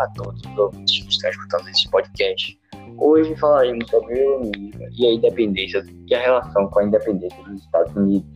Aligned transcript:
a 0.00 0.06
todos 0.08 0.40
os 0.42 0.58
ouvintes 0.58 1.02
que 1.02 1.10
estão 1.10 1.30
escutando 1.30 1.68
esse 1.68 1.90
podcast. 1.90 2.58
Hoje 2.98 3.36
falaremos 3.36 3.88
sobre 3.90 4.14
o 4.14 4.18
iluminismo 4.18 4.88
e 4.98 5.06
a 5.06 5.12
independência 5.12 5.84
e 6.06 6.14
a 6.14 6.20
relação 6.20 6.68
com 6.68 6.80
a 6.80 6.84
independência 6.84 7.42
dos 7.44 7.62
Estados 7.62 7.94
Unidos. 7.94 8.28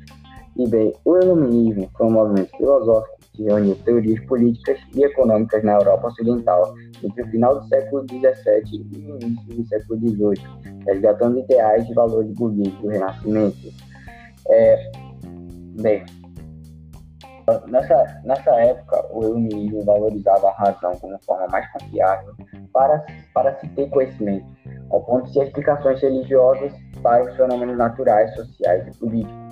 E 0.56 0.68
bem, 0.68 0.92
o 1.04 1.16
iluminismo 1.16 1.90
foi 1.96 2.06
um 2.06 2.10
movimento 2.10 2.56
filosófico 2.56 3.20
que 3.32 3.44
reuniu 3.44 3.74
teorias 3.76 4.20
políticas 4.26 4.78
e 4.94 5.04
econômicas 5.04 5.62
na 5.62 5.74
Europa 5.74 6.08
Ocidental 6.08 6.74
entre 7.02 7.22
o 7.22 7.26
final 7.30 7.60
do 7.60 7.68
século 7.68 8.04
XVII 8.08 8.86
e 8.92 9.10
o 9.10 9.18
início 9.22 9.54
do 9.54 9.66
século 9.68 9.98
XVIII, 10.00 10.84
resgatando 10.86 11.38
ideais 11.38 11.88
e 11.88 11.94
valores 11.94 12.32
burgueses 12.34 12.74
do 12.80 12.88
Renascimento. 12.88 13.72
É, 14.48 14.92
bem, 15.80 16.04
Nessa, 17.66 18.20
nessa 18.24 18.50
época, 18.60 19.06
o 19.12 19.22
iluminismo 19.22 19.84
valorizava 19.84 20.48
a 20.48 20.52
razão 20.52 20.92
como 21.00 21.18
forma 21.24 21.46
mais 21.48 21.70
confiável 21.72 22.34
para, 22.72 23.04
para 23.34 23.58
se 23.58 23.68
ter 23.68 23.88
conhecimento, 23.90 24.46
ao 24.90 25.02
ponto 25.02 25.30
de 25.30 25.40
explicações 25.40 26.00
religiosas 26.00 26.72
para 27.02 27.24
os 27.24 27.36
fenômenos 27.36 27.76
naturais, 27.76 28.32
sociais 28.34 28.86
e 28.86 28.98
políticos. 28.98 29.50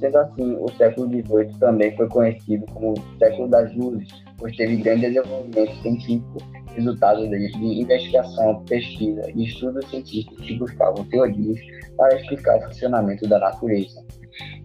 Sendo 0.00 0.18
assim, 0.18 0.56
o 0.60 0.68
século 0.72 1.08
XVIII 1.08 1.58
também 1.58 1.96
foi 1.96 2.08
conhecido 2.08 2.66
como 2.72 2.92
o 2.92 3.18
século 3.18 3.48
das 3.48 3.74
luzes, 3.74 4.08
pois 4.36 4.54
teve 4.56 4.76
grande 4.76 5.08
desenvolvimento 5.08 5.74
científico, 5.82 6.38
resultado 6.74 7.26
de 7.28 7.80
investigação, 7.80 8.62
pesquisa 8.64 9.22
e 9.34 9.44
estudos 9.44 9.88
científicos 9.88 10.44
que 10.44 10.58
buscavam 10.58 11.04
teorias 11.06 11.58
para 11.96 12.16
explicar 12.16 12.58
o 12.58 12.62
funcionamento 12.64 13.26
da 13.28 13.38
natureza. 13.38 14.04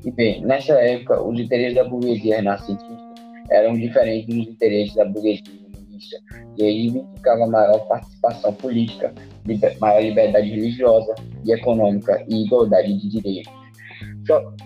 E 0.05 0.11
bem, 0.11 0.41
nessa 0.41 0.73
época, 0.73 1.21
os 1.21 1.39
interesses 1.39 1.75
da 1.75 1.83
burguesia 1.83 2.37
renascentista 2.37 3.09
eram 3.51 3.73
diferentes 3.73 4.35
dos 4.35 4.47
interesses 4.47 4.95
da 4.95 5.05
burguesia 5.05 5.43
comunista, 5.73 6.17
que 6.55 6.63
reivindicava 6.63 7.47
maior 7.47 7.79
participação 7.87 8.53
política, 8.53 9.13
maior 9.79 10.01
liberdade 10.01 10.49
religiosa 10.49 11.15
e 11.45 11.51
econômica 11.51 12.23
e 12.29 12.45
igualdade 12.45 12.97
de 12.97 13.09
direitos. 13.09 13.53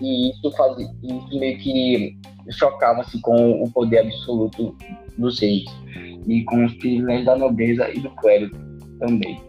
E 0.00 0.30
isso, 0.30 0.50
fazia, 0.52 0.86
isso 1.02 1.38
meio 1.38 1.58
que 1.58 2.16
chocava-se 2.50 3.20
com 3.22 3.62
o 3.62 3.70
poder 3.70 4.00
absoluto 4.00 4.76
dos 5.16 5.40
reis 5.40 5.64
e 6.26 6.42
com 6.44 6.64
os 6.64 6.74
privilégios 6.74 7.26
da 7.26 7.36
nobreza 7.36 7.90
e 7.90 8.00
do 8.00 8.10
clero 8.16 8.50
também. 8.98 9.40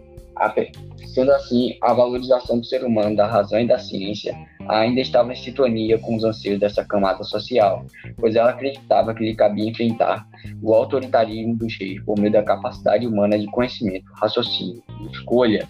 Sendo 1.08 1.32
assim, 1.32 1.78
a 1.82 1.94
valorização 1.94 2.60
do 2.60 2.66
ser 2.66 2.84
humano, 2.84 3.16
da 3.16 3.28
razão 3.28 3.60
e 3.60 3.68
da 3.68 3.80
ciência 3.80 4.36
ainda 4.68 5.02
estava 5.02 5.32
em 5.32 5.36
sintonia 5.36 5.98
com 6.00 6.16
os 6.16 6.24
anseios 6.24 6.60
dessa 6.60 6.84
camada 6.84 7.24
social, 7.24 7.86
pois 8.18 8.36
ela 8.36 8.52
acreditava 8.52 9.14
que 9.14 9.24
lhe 9.24 9.36
cabia 9.36 9.70
enfrentar 9.70 10.28
o 10.62 10.74
autoritarismo 10.74 11.56
dos 11.56 11.78
reis 11.80 12.04
por 12.04 12.18
meio 12.20 12.32
da 12.32 12.44
capacidade 12.44 13.06
humana 13.06 13.38
de 13.38 13.46
conhecimento, 13.48 14.06
raciocínio 14.14 14.82
e 15.02 15.12
escolha. 15.12 15.68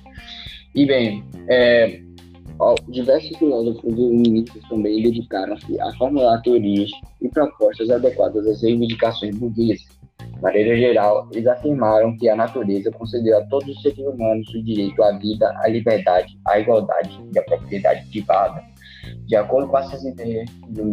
E 0.74 0.86
bem, 0.86 1.24
é, 1.50 2.00
diversos 2.90 3.38
filósofos 3.38 3.94
e 3.98 4.02
ministros 4.02 4.68
também 4.70 5.02
dedicaram-se 5.02 5.80
a 5.80 5.92
formular 5.94 6.42
teorias 6.42 6.92
e 7.22 7.30
propostas 7.30 7.90
adequadas 7.90 8.46
às 8.48 8.62
reivindicações 8.62 9.36
burguesas. 9.38 9.96
De 10.20 10.42
maneira 10.42 10.76
geral, 10.78 11.30
eles 11.32 11.48
afirmaram 11.48 12.16
que 12.18 12.28
a 12.28 12.36
natureza 12.36 12.92
concedeu 12.92 13.38
a 13.38 13.46
todos 13.46 13.70
os 13.70 13.82
seres 13.82 14.00
humanos 14.00 14.48
o 14.54 14.64
direito 14.64 15.02
à 15.02 15.18
vida, 15.18 15.54
à 15.64 15.68
liberdade, 15.70 16.38
à 16.46 16.60
igualdade 16.60 17.20
e 17.34 17.40
à 17.40 17.44
propriedade 17.44 18.06
privada 18.08 18.75
de 19.26 19.36
acordo 19.36 19.68
com 19.68 19.78
essas 19.78 20.04
ideias 20.04 20.50
do 20.70 20.84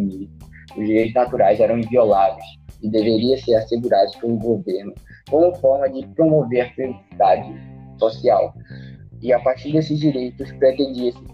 os 0.77 0.87
direitos 0.87 1.13
naturais 1.13 1.59
eram 1.59 1.77
invioláveis 1.77 2.45
e 2.81 2.89
deveriam 2.89 3.37
ser 3.37 3.55
assegurados 3.55 4.15
pelo 4.15 4.37
governo 4.37 4.93
como 5.29 5.55
forma 5.55 5.89
de 5.89 6.05
promover 6.07 6.61
a 6.61 6.69
felicidade 6.73 7.53
social. 7.97 8.53
E 9.21 9.31
a 9.31 9.39
partir 9.39 9.71
desses 9.71 9.99
direitos, 9.99 10.51
pretendia-se 10.53 11.17
que, 11.17 11.33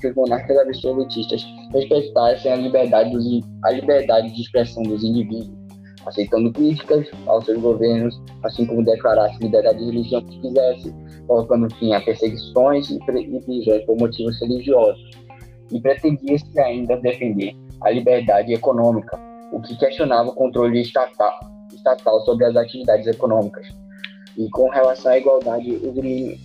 que, 0.00 0.06
os 0.08 0.14
monarcas 0.16 0.58
absolutistas 0.58 1.46
respeitassem 1.72 2.52
a 2.52 2.56
liberdade, 2.56 3.12
dos, 3.12 3.24
a 3.64 3.70
liberdade 3.70 4.34
de 4.34 4.42
expressão 4.42 4.82
dos 4.82 5.04
indivíduos, 5.04 5.56
aceitando 6.04 6.52
críticas 6.52 7.06
aos 7.26 7.44
seus 7.44 7.60
governos, 7.60 8.20
assim 8.42 8.66
como 8.66 8.84
declarasse 8.84 9.38
liberdade 9.40 9.78
de 9.78 9.84
religião 9.84 10.20
que 10.22 10.40
quisesse, 10.40 10.92
colocando 11.28 11.72
fim 11.76 11.92
a 11.92 12.00
perseguições 12.00 12.90
e 12.90 12.98
prisões 12.98 13.84
por 13.84 13.96
motivos 13.98 14.40
religiosos 14.40 15.27
e 15.70 15.80
pretendia-se 15.80 16.58
ainda 16.58 16.96
defender 16.96 17.54
a 17.82 17.90
liberdade 17.90 18.52
econômica, 18.52 19.18
o 19.52 19.60
que 19.60 19.76
questionava 19.78 20.30
o 20.30 20.34
controle 20.34 20.80
estatal, 20.80 21.38
estatal 21.72 22.20
sobre 22.24 22.46
as 22.46 22.56
atividades 22.56 23.06
econômicas. 23.06 23.66
E 24.36 24.48
com 24.50 24.68
relação 24.68 25.10
à 25.10 25.18
igualdade, 25.18 25.80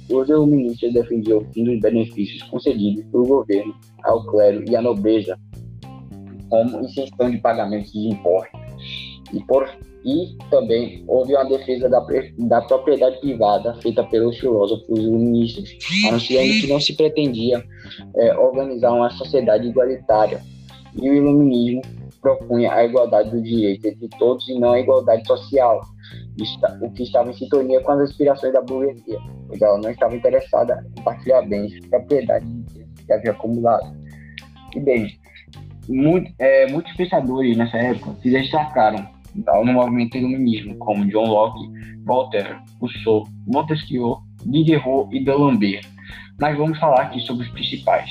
os 0.09 0.29
iluministas 0.29 0.93
defendiam 0.93 1.39
o 1.39 1.45
fim 1.53 1.63
dos 1.63 1.79
benefícios 1.79 2.41
concedidos 2.49 3.05
pelo 3.11 3.27
governo 3.27 3.75
ao 4.03 4.25
clero 4.25 4.63
e 4.67 4.75
à 4.75 4.81
nobreza, 4.81 5.37
como 6.49 6.81
isenção 6.81 7.29
de 7.29 7.37
pagamentos 7.37 7.91
de 7.91 8.09
impostos. 8.09 8.59
E 9.31 9.43
por 9.45 9.69
e 10.05 10.37
também 10.49 11.03
houve 11.07 11.33
uma 11.33 11.45
defesa 11.45 11.89
da, 11.89 12.05
da 12.39 12.61
propriedade 12.61 13.19
privada 13.19 13.73
feita 13.81 14.03
pelos 14.03 14.37
filósofos 14.37 14.97
iluministas, 14.97 15.77
anunciando 16.07 16.49
que 16.61 16.67
não 16.67 16.79
se 16.79 16.93
pretendia 16.93 17.63
é, 18.15 18.37
organizar 18.37 18.91
uma 18.91 19.09
sociedade 19.11 19.67
igualitária. 19.67 20.41
E 21.01 21.09
o 21.09 21.13
iluminismo 21.13 21.81
propunha 22.21 22.73
a 22.73 22.85
igualdade 22.85 23.31
dos 23.31 23.43
direitos 23.43 23.85
entre 23.85 24.07
todos 24.17 24.47
e 24.47 24.59
não 24.59 24.73
a 24.73 24.79
igualdade 24.79 25.25
social, 25.25 25.81
o 26.81 26.91
que 26.91 27.03
estava 27.03 27.29
em 27.29 27.33
sintonia 27.33 27.81
com 27.81 27.93
as 27.93 28.09
aspirações 28.09 28.53
da 28.53 28.61
burguesia, 28.61 29.19
pois 29.47 29.61
ela 29.61 29.77
não 29.79 29.89
estava 29.89 30.15
interessada 30.15 30.85
em 30.97 31.01
partilhar 31.03 31.47
bens, 31.47 31.79
propriedade 31.89 32.45
que 33.05 33.13
havia 33.13 33.31
acumulado. 33.31 33.95
E 34.75 34.79
bem, 34.79 35.07
muito, 35.87 36.31
é, 36.39 36.67
muitos 36.71 36.93
pensadores 36.93 37.57
nessa 37.57 37.77
época 37.77 38.15
se 38.21 38.29
destacaram 38.29 39.12
no 39.35 39.73
movimento 39.73 40.17
iluminismo, 40.17 40.77
como 40.77 41.05
John 41.09 41.27
Locke, 41.27 41.69
Voltaire, 42.05 42.57
Rousseau, 42.79 43.27
Montesquieu, 43.47 44.17
Diderot 44.45 45.15
e 45.15 45.23
D'Alembert. 45.23 45.87
Mas 46.39 46.57
vamos 46.57 46.79
falar 46.79 47.03
aqui 47.03 47.19
sobre 47.21 47.43
os 47.43 47.49
principais, 47.51 48.09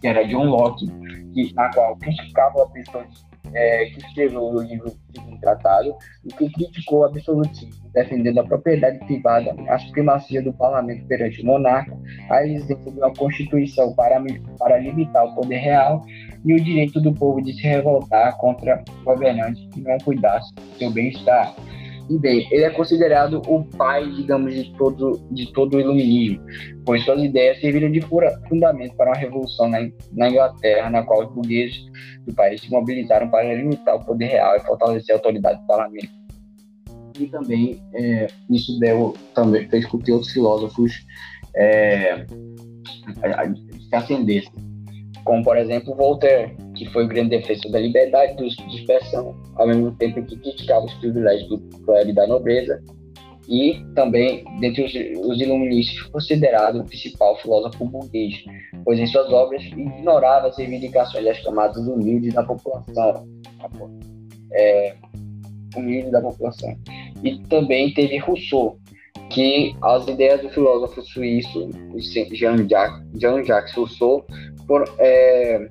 que 0.00 0.06
era 0.06 0.26
John 0.26 0.46
Locke, 0.46 0.86
que, 1.34 1.52
na 1.54 1.70
qual 1.72 1.96
criticava 1.96 2.62
a 2.62 2.68
pessoa 2.68 3.06
é, 3.52 3.86
que 3.86 3.98
escreveu 3.98 4.42
o 4.42 4.62
livro 4.62 4.92
Segundo 5.14 5.40
Tratado 5.40 5.94
e 6.24 6.28
que 6.28 6.50
criticou 6.50 7.00
o 7.00 7.04
absolutismo, 7.04 7.90
defendendo 7.92 8.38
a 8.38 8.44
propriedade 8.44 8.98
privada, 9.00 9.54
a 9.68 9.78
supremacia 9.78 10.42
do 10.42 10.52
parlamento 10.52 11.06
perante 11.06 11.42
o 11.42 11.46
monarca, 11.46 11.95
a 12.30 12.46
existência 12.46 12.90
de 12.90 12.98
uma 12.98 13.12
constituição 13.14 13.94
para, 13.94 14.22
para 14.58 14.78
limitar 14.78 15.24
o 15.24 15.34
poder 15.34 15.58
real 15.58 16.04
e 16.44 16.54
o 16.54 16.60
direito 16.62 17.00
do 17.00 17.12
povo 17.12 17.42
de 17.42 17.52
se 17.54 17.62
revoltar 17.62 18.36
contra 18.38 18.82
governantes 19.04 19.66
que 19.72 19.80
não 19.80 19.98
cuidassem 19.98 20.54
do 20.54 20.78
seu 20.78 20.90
bem-estar. 20.90 21.54
E 22.08 22.18
bem, 22.18 22.46
ele 22.52 22.62
é 22.62 22.70
considerado 22.70 23.42
o 23.48 23.64
pai, 23.76 24.08
digamos, 24.12 24.54
de 24.54 24.72
todo, 24.76 25.20
de 25.32 25.52
todo 25.52 25.76
o 25.76 25.80
iluminismo, 25.80 26.40
pois 26.84 27.04
suas 27.04 27.20
ideias 27.20 27.60
serviram 27.60 27.90
de 27.90 28.00
fundamento 28.48 28.94
para 28.96 29.10
uma 29.10 29.16
revolução 29.16 29.68
na, 29.68 29.80
na 30.12 30.28
Inglaterra, 30.28 30.88
na 30.88 31.02
qual 31.02 31.26
os 31.26 31.34
burgueses 31.34 31.76
do 32.24 32.32
país 32.32 32.60
se 32.60 32.70
mobilizaram 32.70 33.28
para 33.28 33.52
limitar 33.52 33.96
o 33.96 34.04
poder 34.04 34.26
real 34.26 34.56
e 34.56 34.60
fortalecer 34.60 35.14
a 35.14 35.18
autoridade 35.18 35.60
do 35.60 35.66
parlamento. 35.66 36.08
E 37.18 37.26
também 37.26 37.82
é, 37.94 38.28
isso 38.50 38.78
deu, 38.78 39.14
também 39.34 39.68
fez 39.68 39.84
com 39.86 39.98
que 39.98 40.12
outros 40.12 40.32
filósofos 40.32 41.04
é, 41.56 42.26
se 43.88 43.94
acendessem 43.94 44.66
como 45.26 45.42
por 45.42 45.58
exemplo 45.58 45.94
Voltaire, 45.94 46.56
que 46.76 46.86
foi 46.86 47.04
o 47.04 47.08
grande 47.08 47.30
defensor 47.30 47.70
da 47.72 47.80
liberdade 47.80 48.36
de 48.36 48.46
expressão, 48.76 49.34
ao 49.56 49.66
mesmo 49.66 49.90
tempo 49.96 50.24
que 50.24 50.36
criticava 50.38 50.86
os 50.86 50.94
privilégios 50.94 51.48
do 51.48 51.58
clero 51.84 52.08
e 52.08 52.14
da 52.14 52.26
nobreza, 52.28 52.80
e 53.48 53.84
também, 53.94 54.44
dentre 54.60 54.84
os, 54.84 55.26
os 55.26 55.40
iluministas, 55.40 56.00
considerado 56.08 56.80
o 56.80 56.84
principal 56.84 57.36
filósofo 57.38 57.84
burguês, 57.84 58.34
pois 58.84 58.98
em 58.98 59.06
suas 59.06 59.32
obras 59.32 59.62
ignorava 59.64 60.46
as 60.48 60.56
reivindicações 60.56 61.24
das 61.24 61.42
camadas 61.42 61.86
humildes 61.86 62.32
da 62.32 62.44
população, 62.44 63.26
é, 64.52 64.94
humildes 65.76 66.10
da 66.12 66.20
população. 66.20 66.76
E 67.22 67.38
também 67.48 67.92
teve 67.94 68.18
Rousseau, 68.18 68.78
que 69.30 69.76
as 69.82 70.06
ideias 70.06 70.40
do 70.40 70.48
filósofo 70.50 71.02
suíço 71.02 71.70
Jean-Jacques 72.32 73.02
Jean 73.14 73.42
Rousseau 73.74 74.24
é, 74.98 75.68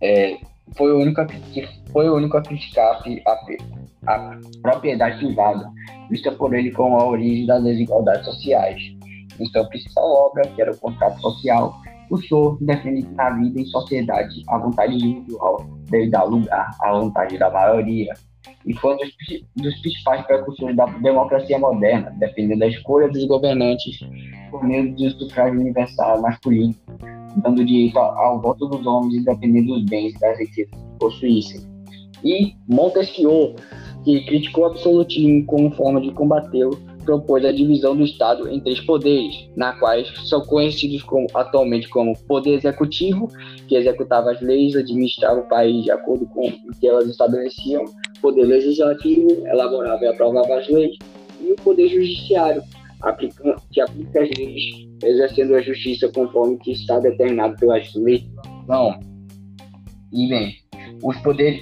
é, 0.00 0.36
foi 0.76 0.92
o 0.92 0.98
único 0.98 1.24
que 1.26 1.66
foi 1.92 2.08
o 2.08 2.16
único 2.16 2.36
a 2.36 2.42
criticar 2.42 3.02
a, 3.26 4.12
a 4.12 4.38
propriedade 4.62 5.18
privada, 5.18 5.70
vista 6.10 6.30
por 6.32 6.54
ele 6.54 6.70
como 6.72 6.98
a 6.98 7.06
origem 7.06 7.46
das 7.46 7.62
desigualdades 7.62 8.26
sociais. 8.26 8.80
Em 9.38 9.46
sua 9.46 9.64
principal 9.66 10.10
obra, 10.10 10.46
que 10.48 10.60
era 10.60 10.72
o 10.72 10.78
Contrato 10.78 11.20
Social, 11.20 11.74
Rousseau 12.10 12.58
defende 12.60 13.02
que 13.02 13.14
na 13.14 13.30
vida 13.30 13.60
em 13.60 13.66
sociedade 13.66 14.42
a 14.48 14.58
vontade 14.58 14.94
individual 14.94 15.66
deve 15.90 16.10
dar 16.10 16.24
lugar 16.24 16.70
à 16.80 16.92
vontade 16.92 17.38
da 17.38 17.50
maioria. 17.50 18.12
E 18.64 18.74
foi 18.74 18.94
um 18.94 18.96
dos, 18.96 19.14
dos 19.56 19.80
principais 19.80 20.26
precursores 20.26 20.76
da 20.76 20.86
democracia 20.86 21.58
moderna, 21.58 22.14
dependendo 22.18 22.60
da 22.60 22.68
escolha 22.68 23.08
dos 23.08 23.24
governantes 23.26 23.98
por 24.50 24.64
meio 24.64 24.94
do 24.94 25.10
sufrágio 25.10 25.60
universal 25.60 26.20
masculino, 26.20 26.74
dando 27.36 27.64
direito 27.64 27.98
ao, 27.98 28.40
voto 28.40 28.66
dos 28.66 28.86
homens 28.86 29.14
independente 29.14 29.66
dos 29.66 29.84
bens 29.84 30.14
e 30.14 30.18
das 30.18 30.38
riquezas 30.38 30.70
que 30.70 30.98
possuíssem. 30.98 31.60
E 32.24 32.54
Montesquieu, 32.68 33.54
que 34.04 34.24
criticou 34.26 34.64
o 34.64 34.66
absolutismo 34.68 35.44
como 35.46 35.70
forma 35.72 36.00
de 36.00 36.12
combatê-lo, 36.12 36.78
propôs 37.06 37.44
a 37.44 37.52
divisão 37.52 37.96
do 37.96 38.04
Estado 38.04 38.48
em 38.48 38.60
três 38.60 38.80
poderes, 38.80 39.48
na 39.56 39.72
quais 39.78 40.12
são 40.28 40.42
conhecidos 40.42 41.02
como, 41.04 41.26
atualmente 41.32 41.88
como 41.88 42.18
poder 42.26 42.54
executivo, 42.54 43.28
que 43.66 43.76
executava 43.76 44.32
as 44.32 44.40
leis, 44.42 44.76
administrava 44.76 45.40
o 45.40 45.48
país 45.48 45.84
de 45.84 45.90
acordo 45.90 46.26
com 46.26 46.48
o 46.48 46.78
que 46.78 46.86
elas 46.86 47.08
estabeleciam, 47.08 47.84
poder 48.20 48.44
legislativo, 48.44 49.46
elaborava 49.46 50.04
e 50.04 50.08
aprovava 50.08 50.56
as 50.56 50.68
leis, 50.68 50.98
e 51.40 51.52
o 51.52 51.56
poder 51.56 51.88
judiciário, 51.88 52.62
aplica, 53.00 53.56
que 53.72 53.80
aplica 53.80 54.22
as 54.22 54.30
leis, 54.36 54.64
exercendo 55.02 55.54
a 55.54 55.62
justiça 55.62 56.10
conforme 56.12 56.58
que 56.58 56.72
está 56.72 56.98
determinado 56.98 57.56
pelas 57.56 57.94
leis. 57.94 58.24
Não. 58.66 58.98
E 60.12 60.28
bem, 60.28 60.56
os 61.02 61.16
poderes, 61.18 61.60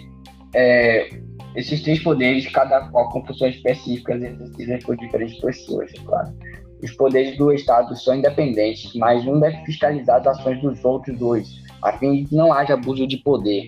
é, 0.54 1.08
esses 1.54 1.82
três 1.82 2.02
poderes, 2.02 2.50
cada 2.50 2.88
qual 2.88 3.08
com 3.10 3.24
funções 3.24 3.56
específicas 3.56 4.22
exercidas 4.22 4.84
por 4.84 4.96
diferentes 4.96 5.40
pessoas, 5.40 5.92
é 5.94 6.02
claro. 6.04 6.34
Os 6.82 6.92
poderes 6.92 7.38
do 7.38 7.52
Estado 7.52 7.94
são 7.96 8.16
independentes, 8.16 8.92
mas 8.94 9.26
um 9.26 9.38
deve 9.38 9.64
fiscalizar 9.64 10.20
as 10.20 10.26
ações 10.26 10.60
dos 10.60 10.84
outros 10.84 11.16
dois, 11.18 11.48
a 11.82 11.92
fim 11.92 12.12
de 12.12 12.28
que 12.28 12.34
não 12.34 12.52
haja 12.52 12.74
abuso 12.74 13.06
de 13.06 13.18
poder. 13.18 13.66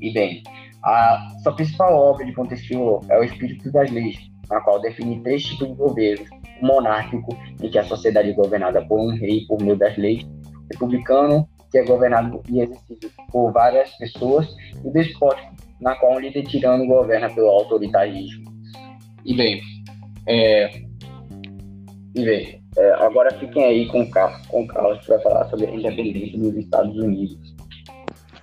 E 0.00 0.12
bem, 0.12 0.42
a 0.82 1.28
sua 1.42 1.54
principal 1.54 1.94
obra 1.94 2.24
de 2.24 2.34
Montesquieu 2.34 3.00
é 3.08 3.18
o 3.18 3.24
Espírito 3.24 3.70
das 3.70 3.90
Leis, 3.90 4.16
na 4.48 4.60
qual 4.60 4.80
define 4.80 5.20
três 5.22 5.44
tipos 5.44 5.68
de 5.68 5.74
governo: 5.74 6.24
o 6.62 6.66
monárquico, 6.66 7.36
em 7.62 7.70
que 7.70 7.78
a 7.78 7.84
sociedade 7.84 8.30
é 8.30 8.32
governada 8.32 8.84
por 8.86 8.98
um 8.98 9.10
rei 9.10 9.44
por 9.46 9.60
meio 9.60 9.76
das 9.76 9.96
leis, 9.96 10.26
republicano, 10.72 11.48
que 11.70 11.78
é 11.78 11.84
governado 11.84 12.42
e 12.48 12.60
exercido 12.60 13.10
por 13.30 13.52
várias 13.52 13.90
pessoas, 13.98 14.48
e 14.82 14.88
o 14.88 14.92
despótico, 14.92 15.54
na 15.80 15.94
qual 15.96 16.14
um 16.14 16.20
líder 16.20 16.44
tirano 16.44 16.86
governa 16.86 17.30
pelo 17.30 17.48
autoritarismo. 17.48 18.44
E 19.24 19.34
bem, 19.34 19.60
é, 20.26 20.82
e 22.14 22.24
bem 22.24 22.58
é, 22.78 22.92
agora 22.94 23.34
fiquem 23.38 23.64
aí 23.64 23.86
com 23.88 24.02
o 24.02 24.10
Carlos, 24.10 24.46
com 24.46 24.62
o 24.62 24.66
Carlos 24.66 25.00
que 25.00 25.08
vai 25.08 25.20
falar 25.20 25.48
sobre 25.48 25.66
a 25.66 25.70
independência 25.70 26.38
dos 26.38 26.56
Estados 26.56 26.96
Unidos. 26.96 27.36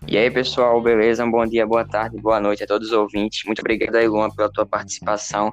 E 0.07 0.17
aí, 0.17 0.29
pessoal, 0.29 0.79
beleza? 0.81 1.25
Bom 1.25 1.45
dia, 1.45 1.65
boa 1.65 1.85
tarde, 1.85 2.17
boa 2.21 2.39
noite 2.39 2.63
a 2.63 2.67
todos 2.67 2.89
os 2.89 2.93
ouvintes. 2.93 3.43
Muito 3.45 3.59
obrigado 3.59 3.95
aí, 3.95 4.07
Luan, 4.07 4.29
pela 4.29 4.51
tua 4.51 4.65
participação, 4.65 5.51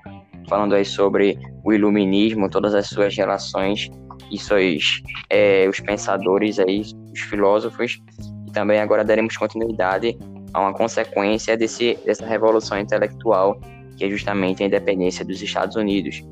falando 0.48 0.74
aí 0.74 0.84
sobre 0.84 1.38
o 1.64 1.72
iluminismo, 1.72 2.50
todas 2.50 2.74
as 2.74 2.88
suas 2.88 3.16
relações 3.16 3.88
e 4.30 4.38
seus, 4.38 5.00
é, 5.30 5.66
os 5.68 5.80
pensadores 5.80 6.58
aí, 6.58 6.82
os 7.12 7.20
filósofos. 7.20 8.02
E 8.46 8.52
também 8.52 8.80
agora 8.80 9.04
daremos 9.04 9.36
continuidade 9.36 10.18
a 10.52 10.60
uma 10.60 10.72
consequência 10.72 11.56
desse, 11.56 11.98
dessa 12.04 12.26
revolução 12.26 12.78
intelectual, 12.78 13.58
que 13.96 14.04
é 14.04 14.10
justamente 14.10 14.62
a 14.62 14.66
independência 14.66 15.24
dos 15.24 15.40
Estados 15.40 15.76
Unidos, 15.76 16.22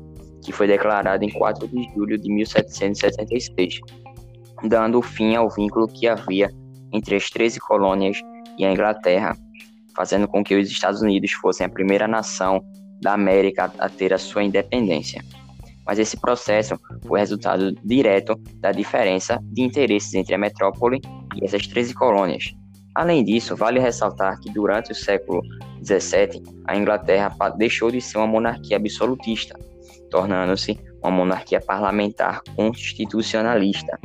que 0.43 0.51
foi 0.51 0.67
declarada 0.67 1.23
em 1.23 1.29
4 1.29 1.67
de 1.67 1.83
julho 1.93 2.17
de 2.17 2.31
1776, 2.31 3.79
dando 4.63 5.01
fim 5.01 5.35
ao 5.35 5.49
vínculo 5.49 5.87
que 5.87 6.07
havia 6.07 6.49
entre 6.91 7.15
as 7.15 7.29
13 7.29 7.59
colônias 7.59 8.17
e 8.57 8.65
a 8.65 8.71
Inglaterra, 8.71 9.35
fazendo 9.95 10.27
com 10.27 10.43
que 10.43 10.55
os 10.55 10.69
Estados 10.69 11.01
Unidos 11.01 11.31
fossem 11.31 11.65
a 11.65 11.69
primeira 11.69 12.07
nação 12.07 12.61
da 13.01 13.13
América 13.13 13.71
a 13.79 13.89
ter 13.89 14.13
a 14.13 14.17
sua 14.17 14.43
independência. 14.43 15.23
Mas 15.85 15.97
esse 15.97 16.15
processo 16.17 16.79
foi 17.07 17.19
resultado 17.19 17.73
direto 17.83 18.35
da 18.59 18.71
diferença 18.71 19.39
de 19.43 19.63
interesses 19.63 20.13
entre 20.13 20.35
a 20.35 20.37
metrópole 20.37 21.01
e 21.35 21.43
essas 21.43 21.65
13 21.65 21.93
colônias, 21.95 22.53
Além 22.93 23.23
disso, 23.23 23.55
vale 23.55 23.79
ressaltar 23.79 24.39
que 24.39 24.51
durante 24.51 24.91
o 24.91 24.95
século 24.95 25.41
XVII, 25.83 26.43
a 26.65 26.75
Inglaterra 26.75 27.33
deixou 27.57 27.89
de 27.89 28.01
ser 28.01 28.17
uma 28.17 28.27
monarquia 28.27 28.77
absolutista, 28.77 29.57
tornando-se 30.09 30.77
uma 31.01 31.11
monarquia 31.11 31.61
parlamentar 31.61 32.41
constitucionalista, 32.55 33.97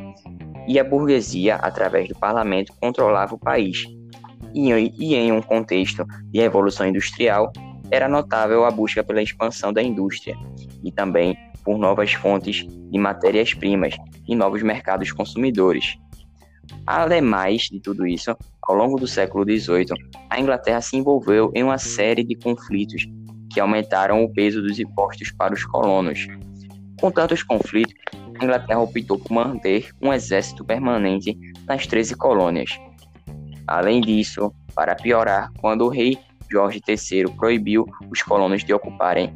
e 0.69 0.79
a 0.79 0.85
burguesia, 0.85 1.56
através 1.56 2.09
do 2.09 2.15
parlamento, 2.15 2.73
controlava 2.81 3.35
o 3.35 3.38
país. 3.38 3.85
E, 4.55 5.15
em 5.15 5.31
um 5.32 5.43
contexto 5.43 6.05
de 6.32 6.41
revolução 6.41 6.87
industrial, 6.87 7.53
era 7.91 8.09
notável 8.09 8.65
a 8.65 8.71
busca 8.71 9.05
pela 9.05 9.23
expansão 9.23 9.73
da 9.73 9.82
indústria 9.82 10.37
e 10.82 10.91
também 10.91 11.37
por 11.62 11.79
novas 11.79 12.12
fontes 12.12 12.67
de 12.67 12.99
matérias-primas 12.99 13.94
e 14.27 14.35
novos 14.35 14.62
mercados 14.62 15.12
consumidores. 15.12 15.97
Ademais 16.87 17.62
de 17.62 17.79
tudo 17.81 18.06
isso, 18.06 18.37
ao 18.67 18.75
longo 18.75 18.99
do 18.99 19.07
século 19.07 19.45
XVIII, 19.45 19.95
a 20.29 20.41
Inglaterra 20.41 20.81
se 20.81 20.97
envolveu 20.97 21.53
em 21.55 21.63
uma 21.63 21.79
série 21.79 22.25
de 22.25 22.35
conflitos 22.35 23.07
que 23.53 23.61
aumentaram 23.61 24.25
o 24.25 24.33
peso 24.33 24.61
dos 24.61 24.79
impostos 24.79 25.31
para 25.31 25.55
os 25.55 25.65
colonos. 25.65 26.27
Com 27.01 27.11
tantos 27.11 27.43
conflitos, 27.43 27.95
a 28.41 28.45
Inglaterra 28.45 28.81
optou 28.81 29.19
por 29.19 29.33
manter 29.33 29.91
um 30.03 30.13
exército 30.13 30.65
permanente 30.65 31.39
nas 31.67 31.87
13 31.87 32.17
colônias. 32.17 32.71
Além 33.67 34.01
disso, 34.01 34.53
para 34.75 34.95
piorar, 34.95 35.51
quando 35.59 35.83
o 35.83 35.89
rei 35.89 36.19
Jorge 36.51 36.81
III 36.87 37.25
proibiu 37.37 37.87
os 38.11 38.23
colonos 38.23 38.65
de 38.65 38.73
ocuparem 38.73 39.35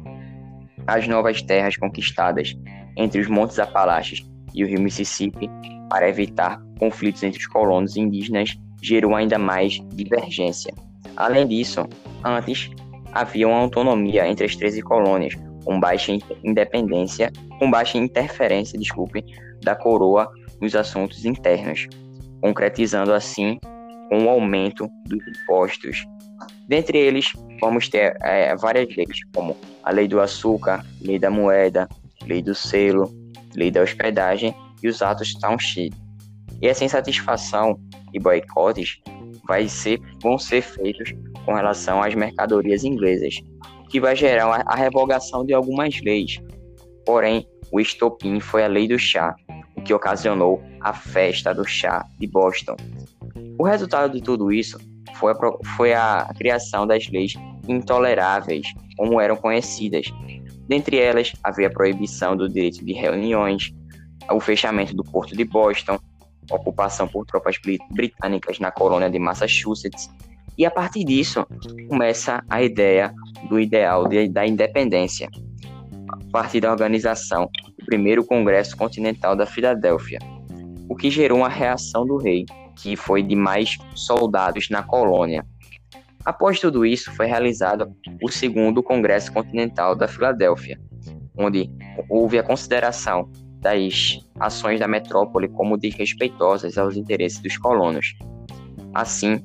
as 0.87 1.07
novas 1.07 1.41
terras 1.41 1.77
conquistadas 1.77 2.55
entre 2.97 3.21
os 3.21 3.27
Montes 3.27 3.59
Apalaches 3.59 4.25
e 4.53 4.63
o 4.63 4.67
rio 4.67 4.81
Mississippi 4.81 5.49
para 5.89 6.09
evitar 6.09 6.61
conflitos 6.79 7.23
entre 7.23 7.39
os 7.39 7.47
colonos 7.47 7.97
indígenas 7.97 8.57
gerou 8.81 9.15
ainda 9.15 9.37
mais 9.37 9.79
divergência. 9.93 10.73
Além 11.15 11.47
disso, 11.47 11.87
antes 12.23 12.69
havia 13.11 13.47
uma 13.47 13.59
autonomia 13.59 14.27
entre 14.27 14.45
as 14.45 14.55
13 14.55 14.81
colônias, 14.81 15.35
com 15.63 15.79
baixa 15.79 16.17
independência, 16.43 17.31
com 17.59 17.69
baixa 17.69 17.97
interferência, 17.97 18.79
desculpe, 18.79 19.23
da 19.61 19.75
coroa 19.75 20.31
nos 20.59 20.75
assuntos 20.75 21.25
internos, 21.25 21.87
concretizando 22.41 23.13
assim 23.13 23.59
o 24.11 24.29
aumento 24.29 24.87
dos 25.05 25.19
impostos. 25.27 26.05
Dentre 26.67 26.97
eles, 26.97 27.33
vamos 27.59 27.87
ter 27.87 28.17
é, 28.21 28.55
várias 28.55 28.95
leis, 28.95 29.19
como 29.33 29.55
a 29.83 29.91
lei 29.91 30.07
do 30.07 30.19
açúcar, 30.19 30.85
lei 31.01 31.19
da 31.19 31.29
moeda, 31.29 31.87
lei 32.25 32.41
do 32.41 32.55
selo, 32.55 33.11
lei 33.55 33.69
da 33.69 33.81
hospedagem 33.81 34.53
e 34.81 34.87
os 34.87 35.01
atos 35.01 35.33
Township. 35.35 35.93
E 36.61 36.67
essa 36.67 36.83
insatisfação 36.83 37.79
e 38.13 38.19
boicotes 38.19 39.01
vai 39.47 39.67
ser, 39.67 39.99
vão 40.21 40.37
ser 40.37 40.61
feitos 40.61 41.13
com 41.45 41.53
relação 41.53 42.01
às 42.01 42.13
mercadorias 42.15 42.83
inglesas, 42.83 43.35
que 43.89 43.99
vai 43.99 44.15
gerar 44.15 44.63
a 44.65 44.75
revogação 44.75 45.45
de 45.45 45.53
algumas 45.53 45.99
leis. 46.01 46.39
Porém, 47.05 47.45
o 47.71 47.79
estopim 47.79 48.39
foi 48.39 48.63
a 48.63 48.67
lei 48.67 48.87
do 48.87 48.97
chá, 48.99 49.35
o 49.75 49.81
que 49.81 49.93
ocasionou 49.93 50.61
a 50.81 50.93
festa 50.93 51.53
do 51.53 51.65
chá 51.65 52.05
de 52.19 52.27
Boston. 52.27 52.75
O 53.57 53.63
resultado 53.63 54.13
de 54.13 54.21
tudo 54.21 54.51
isso 54.51 54.77
foi 55.15 55.33
a, 55.33 55.35
foi 55.75 55.93
a 55.93 56.31
criação 56.37 56.85
das 56.85 57.07
leis 57.09 57.33
intoleráveis, 57.67 58.67
como 58.97 59.19
eram 59.19 59.35
conhecidas. 59.35 60.07
Dentre 60.67 60.97
elas, 60.97 61.33
havia 61.43 61.67
a 61.67 61.71
proibição 61.71 62.35
do 62.35 62.47
direito 62.47 62.83
de 62.83 62.93
reuniões, 62.93 63.73
o 64.31 64.39
fechamento 64.39 64.95
do 64.95 65.03
porto 65.03 65.35
de 65.35 65.43
Boston, 65.43 65.99
ocupação 66.51 67.07
por 67.07 67.25
tropas 67.25 67.55
britânicas 67.91 68.59
na 68.59 68.71
colônia 68.71 69.09
de 69.09 69.19
Massachusetts, 69.19 70.09
e 70.57 70.65
a 70.65 70.71
partir 70.71 71.03
disso 71.03 71.45
começa 71.87 72.43
a 72.49 72.61
ideia 72.61 73.13
do 73.49 73.59
ideal 73.59 74.07
de, 74.07 74.27
da 74.27 74.45
independência, 74.45 75.29
a 76.09 76.31
partir 76.31 76.59
da 76.59 76.71
organização 76.71 77.49
do 77.79 77.85
primeiro 77.85 78.23
Congresso 78.23 78.75
Continental 78.75 79.35
da 79.35 79.45
Filadélfia, 79.45 80.19
o 80.89 80.95
que 80.95 81.09
gerou 81.09 81.39
uma 81.39 81.49
reação 81.49 82.05
do 82.05 82.17
rei, 82.17 82.45
que 82.75 82.95
foi 82.95 83.23
de 83.23 83.35
mais 83.35 83.77
soldados 83.95 84.69
na 84.69 84.83
colônia. 84.83 85.45
Após 86.23 86.59
tudo 86.59 86.85
isso, 86.85 87.11
foi 87.13 87.25
realizado 87.25 87.91
o 88.21 88.29
segundo 88.29 88.83
Congresso 88.83 89.31
Continental 89.31 89.95
da 89.95 90.07
Filadélfia, 90.07 90.79
onde 91.37 91.69
houve 92.09 92.37
a 92.37 92.43
consideração 92.43 93.29
das 93.61 94.19
ações 94.39 94.79
da 94.79 94.87
metrópole 94.87 95.47
como 95.47 95.77
desrespeitosas 95.77 96.77
aos 96.77 96.97
interesses 96.97 97.39
dos 97.39 97.57
colonos. 97.57 98.15
Assim, 98.93 99.39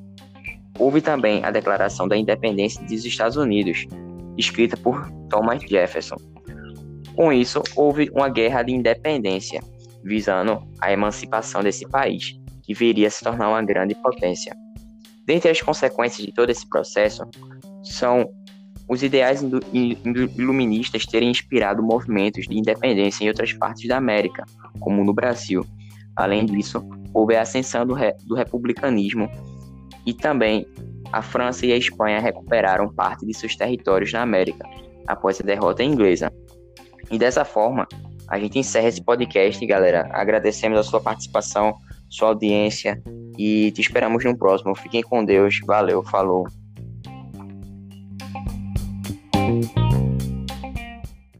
houve 0.77 1.01
também 1.01 1.43
a 1.45 1.51
Declaração 1.51 2.07
da 2.07 2.17
Independência 2.17 2.83
dos 2.83 3.05
Estados 3.05 3.37
Unidos, 3.37 3.85
escrita 4.37 4.75
por 4.75 5.09
Thomas 5.29 5.61
Jefferson. 5.63 6.17
Com 7.15 7.31
isso, 7.31 7.63
houve 7.75 8.09
uma 8.11 8.29
guerra 8.29 8.63
de 8.63 8.73
independência, 8.73 9.61
visando 10.03 10.61
a 10.81 10.91
emancipação 10.91 11.63
desse 11.63 11.87
país, 11.87 12.39
que 12.63 12.73
viria 12.73 13.07
a 13.07 13.11
se 13.11 13.23
tornar 13.23 13.49
uma 13.49 13.63
grande 13.63 13.95
potência. 13.95 14.55
Dentre 15.25 15.49
as 15.49 15.61
consequências 15.61 16.25
de 16.25 16.33
todo 16.33 16.49
esse 16.49 16.67
processo 16.67 17.23
são 17.83 18.29
os 18.89 19.03
ideais 19.03 19.43
iluministas 20.37 21.05
terem 21.05 21.29
inspirado 21.29 21.83
movimentos 21.83 22.45
de 22.47 22.57
independência 22.57 23.25
em 23.25 23.27
outras 23.27 23.51
partes 23.53 23.87
da 23.87 23.97
América, 23.97 24.45
como 24.79 25.03
no 25.03 25.13
Brasil. 25.13 25.65
Além 26.15 26.45
disso, 26.45 26.87
houve 27.13 27.35
a 27.35 27.41
ascensão 27.41 27.85
do, 27.85 27.93
re 27.93 28.13
do 28.25 28.35
republicanismo 28.35 29.29
e 30.05 30.13
também 30.13 30.65
a 31.11 31.21
França 31.21 31.65
e 31.65 31.71
a 31.71 31.77
Espanha 31.77 32.19
recuperaram 32.19 32.89
parte 32.89 33.25
de 33.25 33.33
seus 33.33 33.55
territórios 33.55 34.11
na 34.11 34.21
América 34.21 34.67
após 35.05 35.39
a 35.39 35.43
derrota 35.43 35.83
inglesa. 35.83 36.31
E 37.11 37.17
dessa 37.17 37.45
forma, 37.45 37.87
a 38.27 38.39
gente 38.39 38.59
encerra 38.59 38.87
esse 38.87 39.01
podcast, 39.01 39.65
galera. 39.65 40.09
Agradecemos 40.11 40.77
a 40.77 40.83
sua 40.83 40.99
participação, 40.99 41.75
sua 42.09 42.29
audiência 42.29 43.01
e 43.37 43.71
te 43.71 43.81
esperamos 43.81 44.23
no 44.25 44.37
próximo. 44.37 44.75
Fiquem 44.75 45.01
com 45.01 45.23
Deus. 45.23 45.59
Valeu, 45.65 46.03
falou. 46.03 46.45